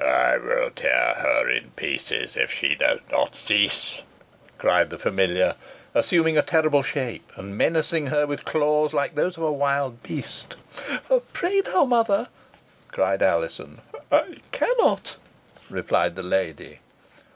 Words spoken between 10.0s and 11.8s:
beast. "Pray